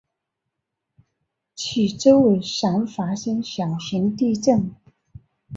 [1.53, 4.73] 其周围常发生小型地震。